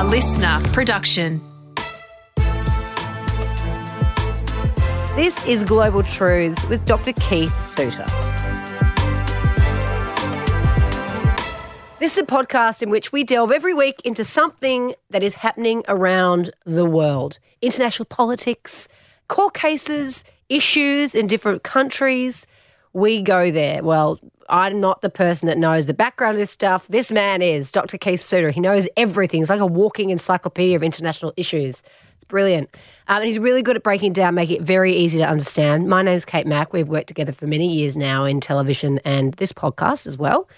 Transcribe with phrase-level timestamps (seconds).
[0.00, 1.42] a listener production.
[5.14, 7.12] This is Global Truths with Dr.
[7.12, 8.06] Keith Suter.
[11.98, 15.84] This is a podcast in which we delve every week into something that is happening
[15.86, 18.88] around the world international politics,
[19.28, 22.46] court cases, issues in different countries.
[22.94, 23.82] We go there.
[23.82, 24.18] Well,
[24.50, 26.88] I'm not the person that knows the background of this stuff.
[26.88, 27.96] This man is Dr.
[27.96, 28.50] Keith Suter.
[28.50, 29.40] He knows everything.
[29.40, 31.84] He's like a walking encyclopedia of international issues.
[32.16, 32.68] It's brilliant.
[33.06, 35.88] Um, and he's really good at breaking down, making it very easy to understand.
[35.88, 36.72] My name's Kate Mack.
[36.72, 40.48] We've worked together for many years now in television and this podcast as well.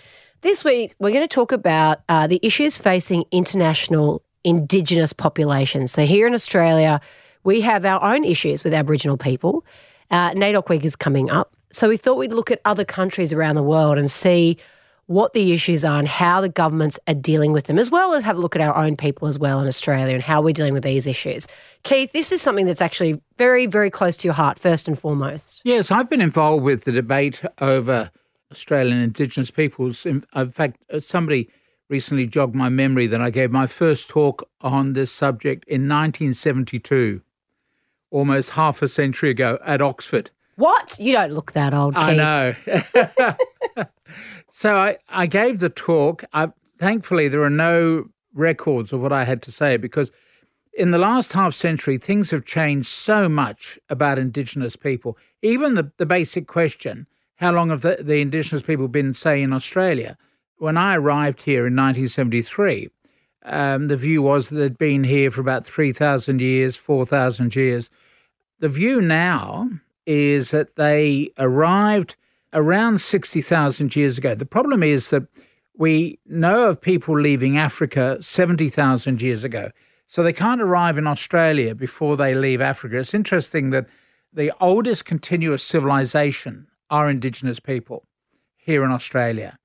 [0.40, 5.92] This week, we're going to talk about uh, the issues facing international Indigenous populations.
[5.92, 7.00] So here in Australia,
[7.44, 9.64] we have our own issues with Aboriginal people.
[10.10, 11.54] Uh, NAIDOC Week is coming up.
[11.72, 14.58] So we thought we'd look at other countries around the world and see
[15.06, 18.22] what the issues are and how the governments are dealing with them, as well as
[18.22, 20.74] have a look at our own people as well in Australia and how we're dealing
[20.74, 21.48] with these issues.
[21.82, 25.60] Keith, this is something that's actually very, very close to your heart, first and foremost.
[25.64, 28.10] Yes, I've been involved with the debate over
[28.50, 30.06] Australian Indigenous peoples.
[30.06, 31.48] In, in fact, uh, somebody
[31.88, 37.22] recently jogged my memory that I gave my first talk on this subject in 1972,
[38.10, 40.30] almost half a century ago at Oxford.
[40.56, 40.96] What?
[40.98, 42.02] You don't look that old, Keith.
[42.02, 42.54] I know.
[44.50, 46.24] so I, I gave the talk.
[46.32, 50.10] I, thankfully, there are no records of what I had to say because
[50.74, 55.18] in the last half century, things have changed so much about Indigenous people.
[55.42, 57.06] Even the, the basic question
[57.42, 60.16] how long have the, the Indigenous people been, say, in Australia?
[60.58, 62.88] When I arrived here in 1973,
[63.44, 67.90] um, the view was that they'd been here for about 3,000 years, 4,000 years.
[68.60, 69.70] The view now
[70.06, 72.16] is that they arrived
[72.52, 74.34] around 60,000 years ago.
[74.34, 75.24] The problem is that
[75.74, 79.70] we know of people leaving Africa 70,000 years ago.
[80.06, 82.98] So they can't arrive in Australia before they leave Africa.
[82.98, 83.86] It's interesting that
[84.32, 88.06] the oldest continuous civilization are Indigenous people
[88.56, 89.58] here in Australia.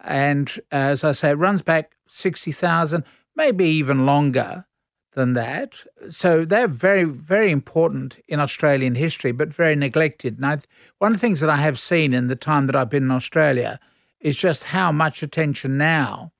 [0.00, 3.04] And uh, as I say, it runs back 60,000,
[3.36, 4.64] maybe even longer
[5.12, 5.74] than that.
[6.10, 10.38] So they're very, very important in Australian history, but very neglected.
[10.40, 10.62] And
[10.98, 13.10] one of the things that I have seen in the time that I've been in
[13.10, 13.80] Australia
[14.20, 16.32] is just how much attention now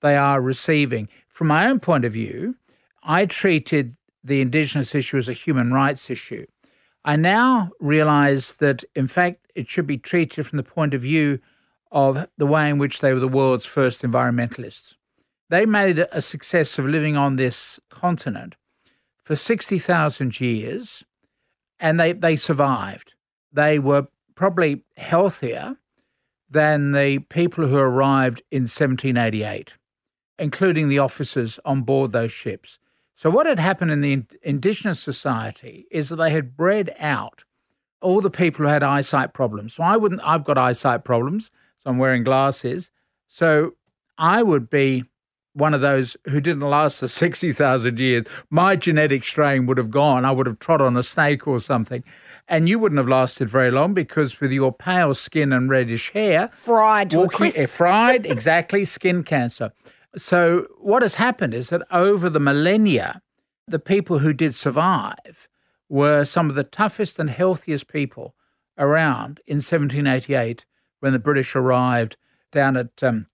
[0.00, 1.08] they are receiving.
[1.28, 2.56] From my own point of view,
[3.02, 6.46] I treated the Indigenous issue as a human rights issue.
[7.04, 11.40] I now realize that, in fact, it should be treated from the point of view
[11.90, 14.94] of the way in which they were the world's first environmentalists.
[15.52, 18.54] They made a success of living on this continent
[19.22, 21.04] for 60,000 years
[21.78, 23.12] and they, they survived.
[23.52, 25.76] They were probably healthier
[26.48, 29.74] than the people who arrived in 1788,
[30.38, 32.78] including the officers on board those ships.
[33.14, 37.44] So, what had happened in the indigenous society is that they had bred out
[38.00, 39.74] all the people who had eyesight problems.
[39.74, 42.90] So, I wouldn't, I've got eyesight problems, so I'm wearing glasses.
[43.28, 43.74] So,
[44.16, 45.04] I would be
[45.54, 48.26] one of those who didn't last the 60,000 years.
[48.50, 50.24] My genetic strain would have gone.
[50.24, 52.02] I would have trod on a snake or something.
[52.48, 56.50] And you wouldn't have lasted very long because with your pale skin and reddish hair,
[56.54, 57.60] fried to walking, a crisp.
[57.60, 59.72] Eh, fried, exactly, skin cancer.
[60.16, 63.22] So, what has happened is that over the millennia,
[63.66, 65.48] the people who did survive
[65.88, 68.34] were some of the toughest and healthiest people
[68.76, 70.66] around in 1788
[71.00, 72.16] when the British arrived
[72.50, 73.26] down at um,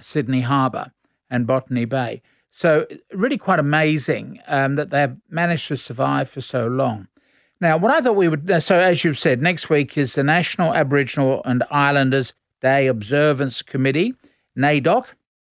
[0.00, 0.92] Sydney Harbour
[1.30, 2.22] and Botany Bay.
[2.50, 7.06] So, really quite amazing um, that they've managed to survive for so long.
[7.60, 10.74] Now, what I thought we would, so as you've said, next week is the National
[10.74, 14.14] Aboriginal and Islanders Day Observance Committee,
[14.56, 15.06] NAIDOC,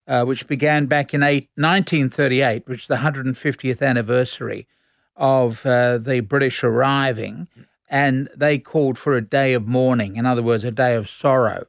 [0.08, 4.66] uh, which began back in eight, 1938, which is the 150th anniversary
[5.14, 7.46] of uh, the British arriving.
[7.88, 11.66] And they called for a day of mourning, in other words, a day of sorrow,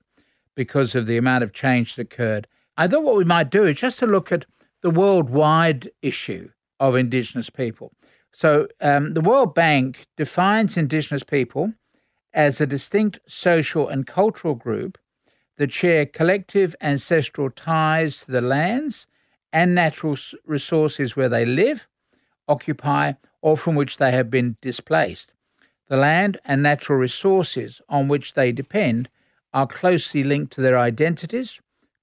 [0.55, 2.47] because of the amount of change that occurred.
[2.77, 4.45] I thought what we might do is just to look at
[4.81, 6.49] the worldwide issue
[6.79, 7.91] of Indigenous people.
[8.33, 11.73] So, um, the World Bank defines Indigenous people
[12.33, 14.97] as a distinct social and cultural group
[15.57, 19.05] that share collective ancestral ties to the lands
[19.51, 20.15] and natural
[20.45, 21.87] resources where they live,
[22.47, 25.33] occupy, or from which they have been displaced.
[25.89, 29.09] The land and natural resources on which they depend
[29.53, 31.59] are closely linked to their identities,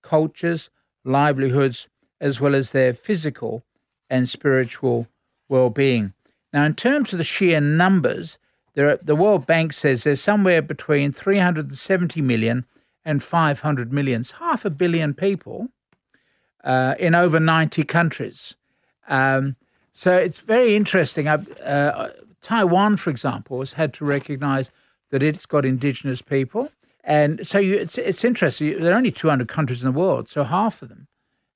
[0.08, 0.70] cultures,
[1.04, 1.88] livelihoods,
[2.20, 3.64] as well as their physical
[4.08, 5.06] and spiritual
[5.48, 6.14] well being.
[6.52, 8.38] Now, in terms of the sheer numbers,
[8.76, 12.64] are, the World Bank says there's somewhere between 370 million
[13.04, 15.68] and 500 million, half a billion people
[16.64, 18.54] uh, in over 90 countries.
[19.08, 19.56] Um,
[19.92, 21.26] so it's very interesting.
[21.28, 22.10] Uh,
[22.40, 24.70] Taiwan, for example, has had to recognize
[25.10, 26.70] that it's got indigenous people.
[27.08, 28.82] And so you, it's, it's interesting.
[28.82, 31.08] There are only 200 countries in the world, so half of them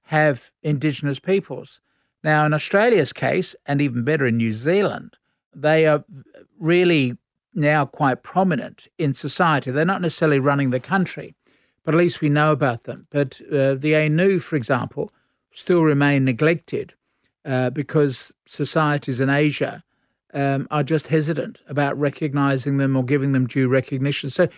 [0.05, 1.79] have indigenous peoples.
[2.25, 5.19] Now, in Australia's case, and even better in New Zealand,
[5.55, 6.07] they are
[6.59, 7.19] really
[7.53, 9.71] now quite prominent in society.
[9.71, 11.35] They're not necessarily running the country,
[11.85, 13.07] but at least we know about them.
[13.11, 15.13] But uh, the Ainu, for example,
[15.53, 16.95] still remain neglected
[17.45, 19.83] uh, because societies in Asia
[20.33, 24.31] um, are just hesitant about recognising them or giving them due recognition.
[24.31, 24.49] So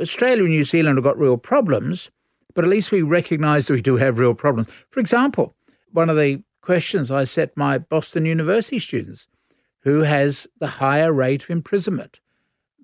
[0.00, 2.10] Australia and New Zealand have got real problems,
[2.54, 4.68] but at least we recognise that we do have real problems.
[4.90, 5.54] For example,
[5.92, 9.28] one of the questions I set my Boston University students
[9.82, 12.20] who has the higher rate of imprisonment,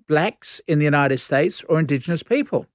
[0.07, 2.67] blacks in the United States or Indigenous people?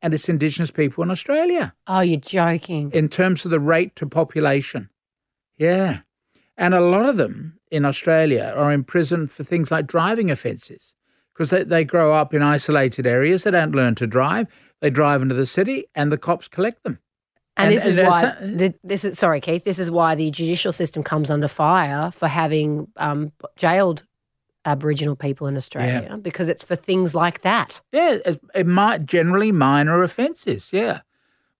[0.00, 1.74] And it's Indigenous people in Australia.
[1.86, 2.90] Oh, you're joking.
[2.92, 4.88] In terms of the rate to population.
[5.56, 6.00] Yeah.
[6.56, 10.94] And a lot of them in Australia are in prison for things like driving offences
[11.32, 13.44] because they, they grow up in isolated areas.
[13.44, 14.46] They don't learn to drive.
[14.80, 16.98] They drive into the city and the cops collect them.
[17.56, 19.64] And, and this is and why the, this is sorry, Keith.
[19.64, 24.04] This is why the judicial system comes under fire for having um, jailed
[24.64, 26.16] Aboriginal people in Australia yeah.
[26.16, 27.82] because it's for things like that.
[27.92, 30.70] Yeah, it, it might generally minor offences.
[30.72, 31.00] Yeah,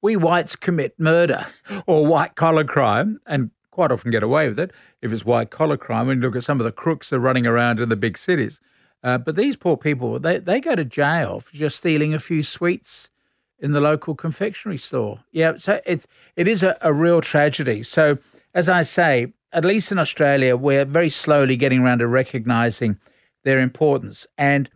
[0.01, 1.47] we whites commit murder
[1.87, 4.71] or white collar crime and quite often get away with it
[5.03, 6.07] if it's white collar crime.
[6.07, 8.17] When you look at some of the crooks that are running around in the big
[8.17, 8.61] cities,
[9.03, 12.43] uh, but these poor people they they go to jail for just stealing a few
[12.43, 13.11] sweets
[13.59, 15.21] in the local confectionery store.
[15.31, 16.07] Yeah, so it's
[16.37, 17.83] it is a, a real tragedy.
[17.83, 18.19] So
[18.55, 22.99] as I say, at least in Australia, we're very slowly getting around to recognizing
[23.45, 24.69] their importance, and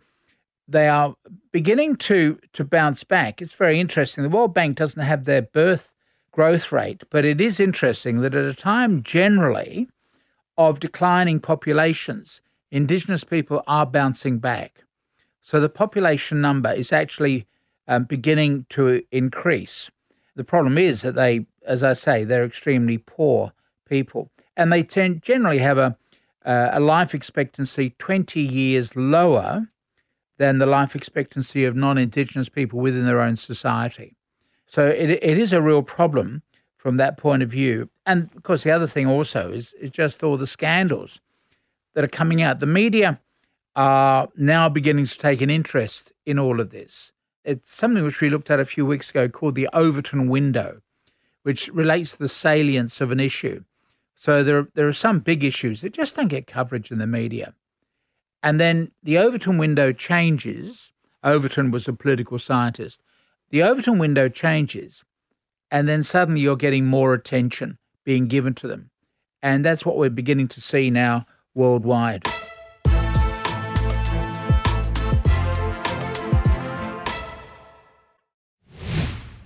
[0.67, 1.15] they are
[1.51, 3.41] beginning to to bounce back.
[3.41, 4.23] It's very interesting.
[4.23, 5.91] The World Bank doesn't have their birth
[6.31, 9.87] growth rate, but it is interesting that at a time generally
[10.57, 12.41] of declining populations,
[12.71, 14.83] Indigenous people are bouncing back.
[15.41, 17.47] So the population number is actually
[17.87, 19.89] um, beginning to increase.
[20.35, 23.53] The problem is that they, as I say, they're extremely poor
[23.87, 25.97] people, and they tend generally have a
[26.45, 29.67] uh, a life expectancy 20 years lower
[30.37, 34.15] than the life expectancy of non-Indigenous people within their own society.
[34.65, 36.43] So it it is a real problem
[36.77, 37.89] from that point of view.
[38.05, 41.19] And of course, the other thing also is, is just all the scandals
[41.97, 42.59] that are coming out.
[42.61, 43.19] The media
[43.75, 47.11] are now beginning to take an interest in all of this
[47.47, 50.81] it's something which we looked at a few weeks ago called the Overton window,
[51.43, 53.63] which relates to the salience of an issue.
[54.15, 57.53] So there, there are some big issues that just don't get coverage in the media.
[58.43, 60.91] And then the Overton window changes.
[61.23, 63.01] Overton was a political scientist.
[63.49, 65.05] The Overton window changes,
[65.71, 68.89] and then suddenly you're getting more attention being given to them.
[69.41, 71.25] And that's what we're beginning to see now
[71.57, 72.23] worldwide.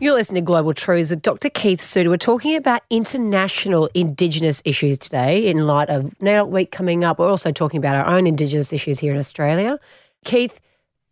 [0.01, 1.51] You're listening to Global Truths with Dr.
[1.51, 2.09] Keith Suter.
[2.09, 7.19] We're talking about international Indigenous issues today in light of NAIDOC Week coming up.
[7.19, 9.79] We're also talking about our own Indigenous issues here in Australia.
[10.25, 10.59] Keith,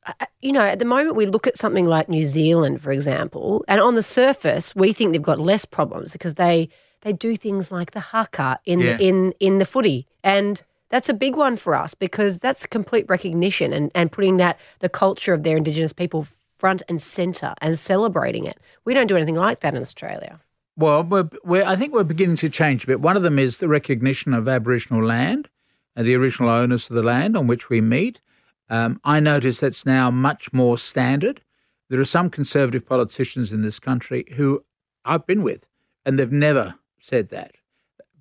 [0.07, 2.91] uh, uh, you know, at the moment we look at something like New Zealand, for
[2.91, 6.67] example, and on the surface we think they've got less problems because they
[7.01, 8.97] they do things like the haka in yeah.
[8.97, 13.05] the, in in the footy, and that's a big one for us because that's complete
[13.09, 16.27] recognition and and putting that the culture of their Indigenous people
[16.57, 18.59] front and centre and celebrating it.
[18.85, 20.39] We don't do anything like that in Australia.
[20.75, 23.01] Well, we're, we're, I think we're beginning to change a bit.
[23.01, 25.49] One of them is the recognition of Aboriginal land
[25.95, 28.21] and the original owners of the land on which we meet.
[28.69, 31.41] Um, I notice that's now much more standard.
[31.89, 34.63] There are some conservative politicians in this country who
[35.03, 35.65] I've been with,
[36.05, 37.55] and they've never said that.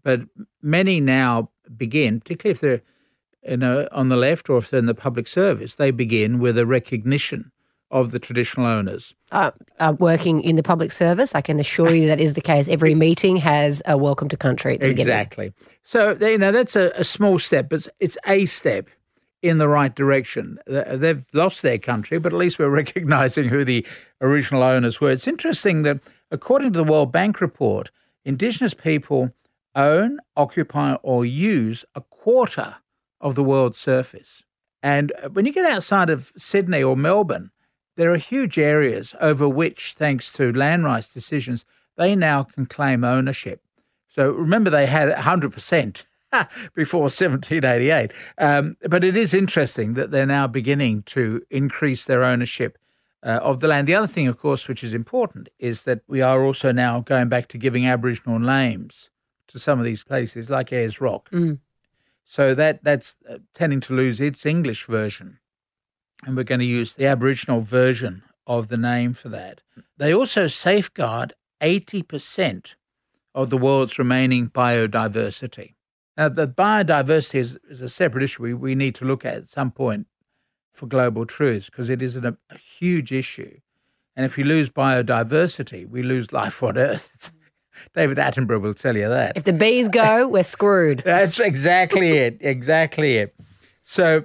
[0.03, 0.23] But
[0.63, 2.83] many now begin, particularly if they're
[3.47, 6.59] you know, on the left or if they're in the public service, they begin with
[6.59, 7.51] a recognition
[7.91, 9.15] of the traditional owners?
[9.33, 12.69] Uh, uh, working in the public service, I can assure you that is the case.
[12.69, 14.77] Every meeting has a welcome to country.
[14.81, 15.53] exactly.
[15.85, 18.89] So you know that's a, a, small step, but it's a step
[19.41, 20.59] in the right direction.
[20.67, 23.87] They've lost their country, but at least we're recognizing who the
[24.21, 25.13] original owners were.
[25.13, 27.91] It's interesting that according to the World Bank report,
[28.25, 29.33] Indigenous people
[29.79, 32.77] own, occupy, or use a quarter
[33.21, 34.43] of the world's surface.
[34.83, 37.51] And when you get outside of Sydney or Melbourne,
[37.97, 41.65] there are huge areas over which, thanks to land rights decisions,
[41.97, 43.63] they now can claim ownership.
[44.09, 46.05] So remember, they had 100%
[46.75, 48.13] before 1788.
[48.37, 52.79] Um, but it is interesting that they're now beginning to increase their ownership
[53.23, 53.89] uh, of the land.
[53.89, 57.29] The other thing, of course, which is important, is that we are also now going
[57.29, 59.11] back to giving Aboriginal names
[59.49, 61.29] to some of these places, like Ayers Rock.
[62.25, 65.39] So that that's uh, tending to lose its English version,
[66.25, 69.63] and we're going to use the Aboriginal version of the name for that.
[69.97, 72.77] They also safeguard eighty percent
[73.35, 75.75] of the world's remaining biodiversity.
[76.17, 79.49] Now, the biodiversity is, is a separate issue we, we need to look at at
[79.49, 80.09] some point
[80.73, 83.61] for global truths because it is an, a huge issue.
[84.17, 87.33] And if we lose biodiversity, we lose life on Earth.
[87.95, 89.37] David Attenborough will tell you that.
[89.37, 91.01] If the bees go, we're screwed.
[91.05, 92.39] That's exactly it.
[92.41, 93.35] Exactly it.
[93.83, 94.25] So,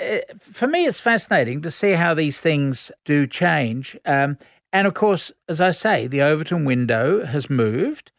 [0.00, 3.96] uh, for me, it's fascinating to see how these things do change.
[4.04, 4.38] Um,
[4.72, 8.10] and of course, as I say, the Overton window has moved,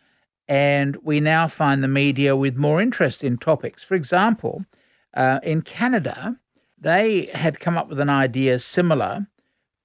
[0.47, 3.83] and we now find the media with more interest in topics.
[3.83, 4.65] For example,
[5.13, 6.37] uh, in Canada,
[6.77, 9.27] they had come up with an idea similar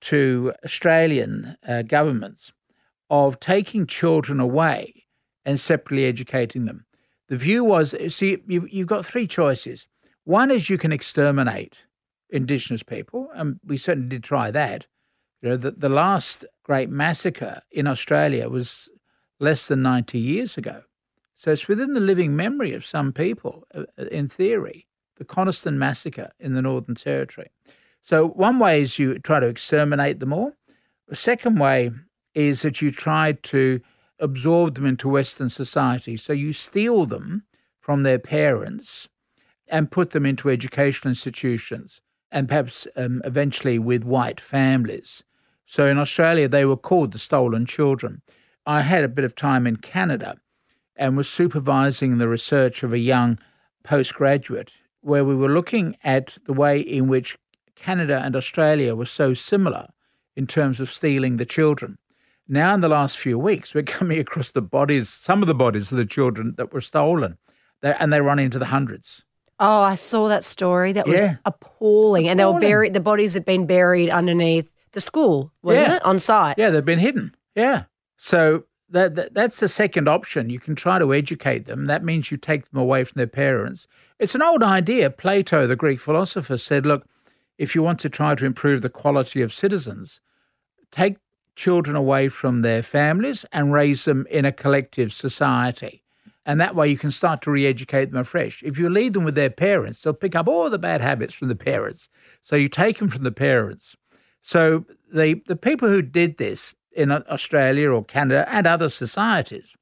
[0.02, 2.52] to Australian uh, governments
[3.11, 5.07] of taking children away
[5.45, 6.87] and separately educating them.
[7.29, 9.87] The view was see, you've, you've got three choices.
[10.25, 11.85] One is you can exterminate
[12.29, 14.87] Indigenous people, and we certainly did try that.
[15.43, 18.88] You know, the, the last great massacre in Australia was
[19.38, 20.83] less than 90 years ago.
[21.35, 24.87] So it's within the living memory of some people, uh, in theory,
[25.17, 27.50] the Coniston Massacre in the Northern Territory.
[28.02, 30.52] So one way is you try to exterminate them all.
[31.09, 31.93] The second way
[32.34, 33.80] is that you try to
[34.18, 36.16] absorb them into Western society.
[36.16, 37.44] So you steal them
[37.80, 39.08] from their parents
[39.66, 45.25] and put them into educational institutions and perhaps um, eventually with white families.
[45.66, 48.22] So in Australia, they were called the stolen children.
[48.66, 50.37] I had a bit of time in Canada
[50.96, 53.38] and was supervising the research of a young
[53.82, 57.38] postgraduate where we were looking at the way in which
[57.75, 59.88] Canada and Australia were so similar
[60.37, 61.99] in terms of stealing the children.
[62.52, 65.92] Now, in the last few weeks, we're coming across the bodies, some of the bodies
[65.92, 67.38] of the children that were stolen,
[67.83, 69.25] and they run into the hundreds.
[69.61, 70.92] Oh, I saw that story.
[70.92, 71.37] That was Yeah.
[71.45, 72.28] appalling.
[72.28, 75.97] And they were buried, the bodies had been buried underneath the school, wasn't Yeah.
[75.97, 76.04] it?
[76.04, 76.57] On site.
[76.59, 77.35] Yeah, they've been hidden.
[77.54, 77.85] Yeah.
[78.16, 80.50] So that, that that's the second option.
[80.50, 81.87] You can try to educate them.
[81.87, 83.87] That means you take them away from their parents.
[84.19, 85.11] It's an old idea.
[85.11, 87.07] Plato, the Greek philosopher, said, look,
[87.59, 90.21] if you want to try to improve the quality of citizens,
[90.90, 91.19] take
[91.57, 96.02] children away from their families and raise them in a collective society.
[96.47, 98.62] And that way you can start to re educate them afresh.
[98.62, 101.49] If you leave them with their parents, they'll pick up all the bad habits from
[101.49, 102.09] the parents.
[102.42, 103.95] So you take them from the parents.
[104.42, 109.76] So the, the people who did this in Australia or Canada and other societies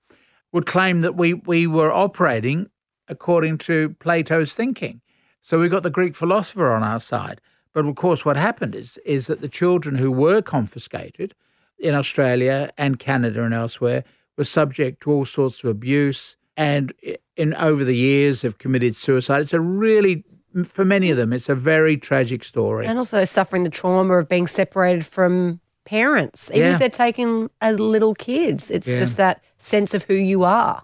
[0.53, 2.71] would claim that we, we were operating
[3.09, 5.01] according to Plato's thinking.
[5.41, 7.41] So we've got the Greek philosopher on our side.
[7.73, 11.35] But of course, what happened is, is that the children who were confiscated
[11.79, 14.05] in Australia and Canada and elsewhere
[14.37, 16.93] were subject to all sorts of abuse and
[17.37, 19.43] in over the years have committed suicide.
[19.43, 20.25] It's a really,
[20.65, 22.87] for many of them, it's a very tragic story.
[22.87, 26.73] And also suffering the trauma of being separated from parents, even Yeah.
[26.75, 28.71] if they're taken as little kids.
[28.71, 28.99] It's Yeah.
[28.99, 30.83] just that sense of who you are.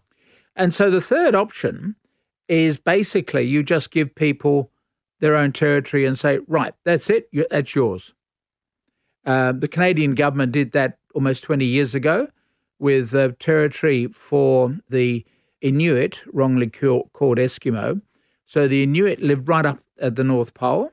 [0.57, 1.97] And so the third option
[2.49, 4.71] is basically you just give people
[5.21, 8.15] their own territory and say, right, that's it, that's yours.
[9.27, 12.29] Uh, the Canadian government did that almost 20 years ago
[12.79, 15.25] with uh, territory for the
[15.61, 18.03] Inuit, wrongly called Eskimo.
[18.45, 20.93] So the Inuit lived right up at the North Pole,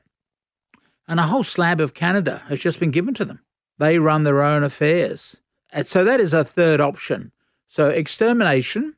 [1.06, 3.40] and a whole slab of Canada has just been given to them.
[3.78, 5.36] They run their own affairs.
[5.70, 7.32] And so that is a third option.
[7.68, 8.94] So extermination,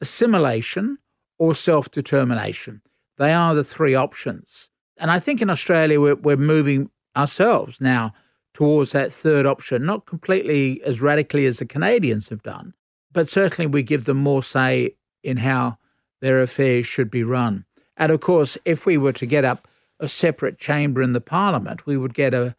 [0.00, 0.98] assimilation,
[1.38, 2.82] or self determination.
[3.16, 4.70] They are the three options.
[4.96, 8.12] And I think in Australia, we're, we're moving ourselves now
[8.58, 12.74] towards that third option, not completely as radically as the Canadians have done,
[13.12, 15.78] but certainly we give them more say in how
[16.20, 17.64] their affairs should be run.
[17.96, 19.68] And of course, if we were to get up
[20.00, 22.56] a separate chamber in the parliament, we would get a,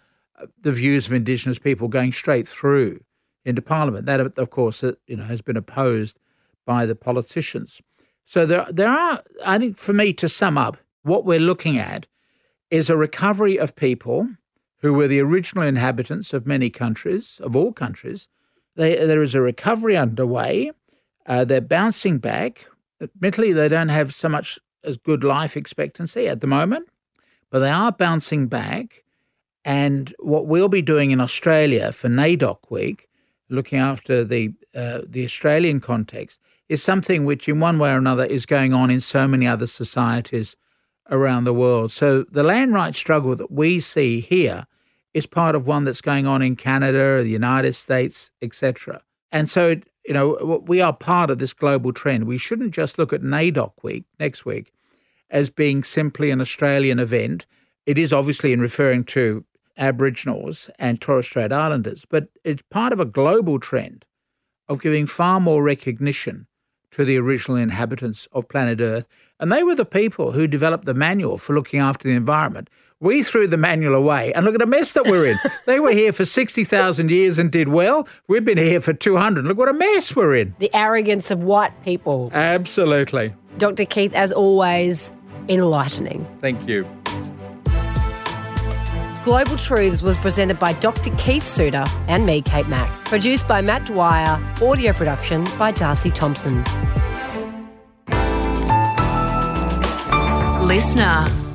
[0.61, 3.01] the views of Indigenous people going straight through
[3.43, 4.05] into Parliament.
[4.05, 6.17] That, of course, uh, you know, has been opposed
[6.65, 7.81] by the politicians.
[8.23, 9.21] So there, there are.
[9.45, 12.05] I think, for me to sum up, what we're looking at
[12.71, 14.29] is a recovery of people
[14.81, 18.27] who were the original inhabitants of many countries, of all countries.
[18.75, 20.71] They, there is a recovery underway.
[21.25, 22.65] Uh, they're bouncing back.
[23.01, 26.87] Admittedly, they don't have so much as good life expectancy at the moment,
[27.49, 29.03] but they are bouncing back.
[29.65, 33.09] And what we'll be doing in Australia for NAIDOC Week,
[33.49, 38.25] looking after the uh, the Australian context, is something which, in one way or another,
[38.25, 40.55] is going on in so many other societies
[41.09, 41.91] around the world.
[41.91, 44.65] So the land rights struggle that we see here
[45.13, 49.01] is part of one that's going on in Canada, the United States, etc.
[49.31, 49.75] And so
[50.09, 52.23] you know, we are part of this global trend.
[52.23, 54.73] We shouldn't just look at NAIDOC week next week
[55.29, 57.45] as being simply an Australian event.
[57.85, 59.45] It is obviously in referring to
[59.77, 64.03] Aboriginals and Torres Strait Islanders, but it's part of a global trend
[64.67, 66.47] of giving far more recognition
[66.89, 69.07] to the original inhabitants of planet Earth.
[69.39, 72.69] And they were the people who developed the manual for looking after the environment.
[72.99, 75.39] We threw the manual away, and look at the mess that we're in.
[75.65, 78.05] they were here for 60,000 years and did well.
[78.27, 79.45] We've been here for 200.
[79.45, 80.55] Look what a mess we're in.
[80.59, 82.29] The arrogance of white people.
[82.33, 83.33] Absolutely.
[83.57, 83.85] Dr.
[83.85, 85.13] Keith, as always,
[85.47, 86.27] enlightening.
[86.41, 86.85] Thank you.
[89.23, 91.15] Global Truths was presented by Dr.
[91.15, 92.89] Keith Suter and me, Kate Mack.
[93.05, 94.41] Produced by Matt Dwyer.
[94.61, 96.65] Audio production by Darcy Thompson.
[100.69, 101.48] Listener.